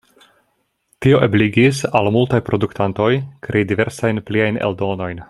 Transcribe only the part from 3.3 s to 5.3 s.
krei diversajn pliajn eldonojn.